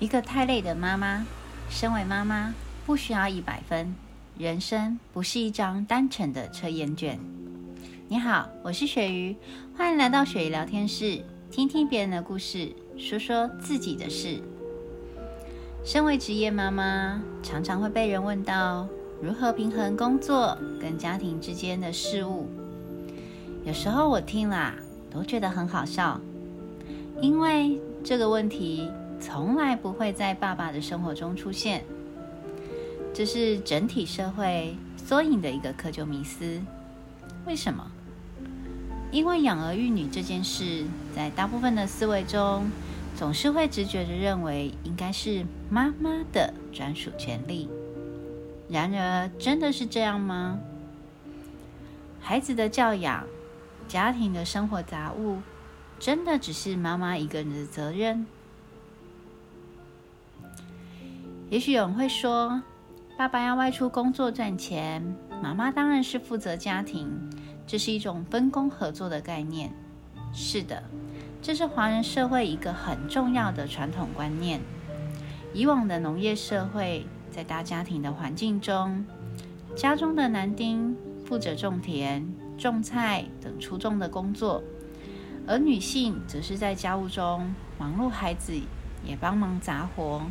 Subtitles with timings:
[0.00, 1.26] 一个太累的妈妈，
[1.68, 2.54] 身为妈妈
[2.86, 3.94] 不需要一百分。
[4.38, 7.20] 人生不是一张单纯的车验卷。
[8.08, 9.36] 你好，我是雪鱼，
[9.76, 14.40] 欢迎来到雪鱼聊天室，听听别人的故事，说说自己的事。
[15.84, 18.88] 身为职业妈妈，常常会被人问到
[19.20, 22.48] 如何平衡工作跟家庭之间的事物。
[23.66, 24.72] 有时候我听了
[25.10, 26.18] 都觉得很好笑，
[27.20, 28.88] 因为这个问题。
[29.20, 31.84] 从来不会在爸爸的生活中出现，
[33.12, 36.60] 这是整体社会缩影的一个窠臼迷思。
[37.46, 37.90] 为什么？
[39.12, 40.84] 因为养儿育女这件事，
[41.14, 42.70] 在大部分的思维中，
[43.16, 47.68] 总是会直觉的认为应该是妈妈的专属权利。
[48.68, 50.58] 然而，真的是这样吗？
[52.20, 53.26] 孩子的教养、
[53.88, 55.38] 家庭的生活杂物，
[55.98, 58.26] 真的只是妈妈一个人的责任？
[61.50, 62.62] 也许有人会说，
[63.18, 65.02] 爸爸要外出工作赚钱，
[65.42, 67.10] 妈妈当然是负责家庭，
[67.66, 69.68] 这是一种分工合作的概念。
[70.32, 70.80] 是的，
[71.42, 74.60] 这是华人社会一个很重要的传统观念。
[75.52, 79.04] 以往的农业社会，在大家庭的环境中，
[79.74, 84.62] 家中的男丁负责种田、种菜等出众的工作，
[85.48, 88.52] 而女性则是在家务中忙碌孩子，
[89.04, 90.22] 也帮忙杂活。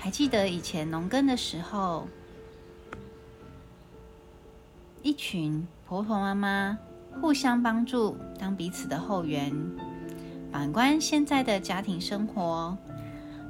[0.00, 2.06] 还记得以前农耕的时候，
[5.02, 6.78] 一群婆婆妈妈
[7.20, 9.52] 互相帮助，当彼此的后援。
[10.52, 12.78] 反观现在的家庭生活，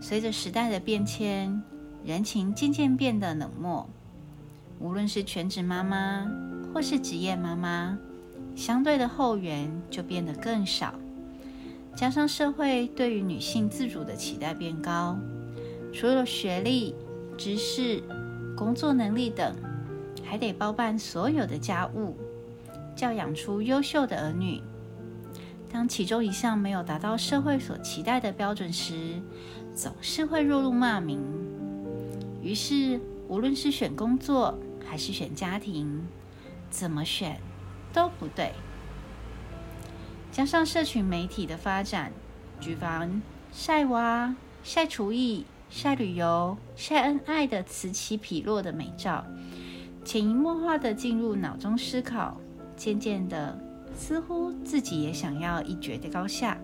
[0.00, 1.62] 随着时代的变迁，
[2.02, 3.88] 人情渐渐变得冷漠。
[4.80, 6.26] 无论是全职妈妈
[6.72, 7.96] 或是职业妈妈，
[8.56, 10.94] 相对的后援就变得更少。
[11.94, 15.16] 加上社会对于女性自主的期待变高。
[15.98, 16.94] 除了学历、
[17.36, 18.00] 知识、
[18.56, 19.52] 工作能力等，
[20.24, 22.16] 还得包办所有的家务，
[22.94, 24.62] 教养出优秀的儿女。
[25.72, 29.20] 当其中一项没有达到社会所期待的标准时，
[29.74, 31.20] 总是会落入骂名。
[32.44, 34.56] 于是，无论是选工作
[34.88, 36.06] 还是选家庭，
[36.70, 37.40] 怎么选
[37.92, 38.52] 都不对。
[40.30, 42.12] 加上社群媒体的发展，
[42.60, 43.20] 举凡
[43.50, 45.44] 晒娃、晒厨艺。
[45.70, 49.24] 晒旅游、晒恩爱的此起彼落的美照，
[50.04, 52.40] 潜移默化的进入脑中思考，
[52.76, 53.58] 渐渐的，
[53.96, 56.58] 似乎自己也想要一决的高下。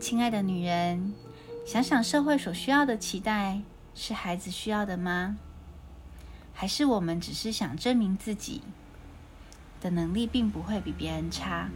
[0.00, 1.12] 亲爱的女人，
[1.64, 3.60] 想想社会所需要的期待，
[3.94, 5.36] 是孩子需要的吗？
[6.52, 8.62] 还是我们只是想证明自己
[9.80, 11.68] 的能力并不会比别人差？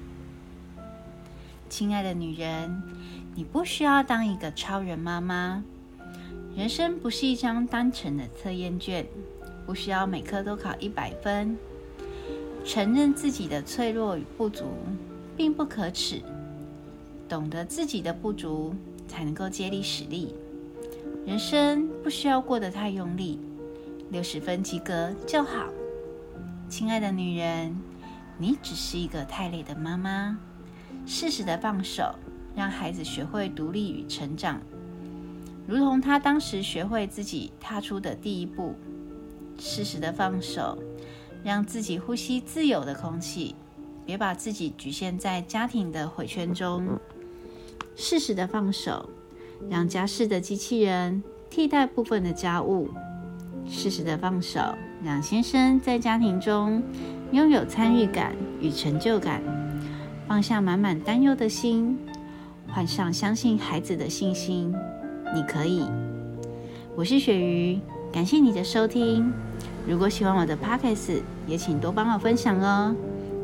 [1.70, 2.82] 亲爱的女人。
[3.34, 5.62] 你不需要当一个超人妈妈，
[6.54, 9.06] 人生不是一张单纯的测验卷，
[9.64, 11.56] 不需要每科都考一百分。
[12.64, 14.64] 承认自己的脆弱与不足，
[15.36, 16.20] 并不可耻。
[17.28, 18.74] 懂得自己的不足，
[19.06, 20.34] 才能够接力使力。
[21.24, 23.38] 人生不需要过得太用力，
[24.10, 25.68] 六十分及格就好。
[26.68, 27.80] 亲爱的女人，
[28.36, 30.36] 你只是一个太累的妈妈，
[31.06, 32.14] 适时的放手。
[32.56, 34.60] 让孩子学会独立与成长，
[35.68, 38.74] 如同他当时学会自己踏出的第一步。
[39.56, 40.76] 适时的放手，
[41.44, 43.54] 让自己呼吸自由的空气，
[44.04, 46.98] 别把自己局限在家庭的回圈中。
[47.94, 49.08] 适时的放手，
[49.70, 52.90] 让家事的机器人替代部分的家务。
[53.64, 54.60] 适时的放手，
[55.04, 56.82] 让先生在家庭中
[57.30, 59.59] 拥有参与感与成就感。
[60.30, 61.98] 放下满满担忧的心。
[62.68, 64.72] 换上相信孩子的信心，
[65.34, 65.84] 你可以。
[66.94, 67.80] 我是雪鱼，
[68.12, 69.32] 感谢你的收听。
[69.88, 72.94] 如果喜欢我的 podcast，也请多帮我分享哦。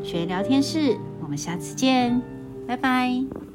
[0.04, 2.22] 雪鱼聊天室，我们下次见，
[2.68, 3.45] 拜拜。